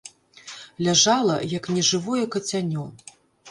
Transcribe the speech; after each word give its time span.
Ляжала, 0.87 1.35
як 1.57 1.71
нежывое 1.77 2.25
кацянё. 2.37 2.91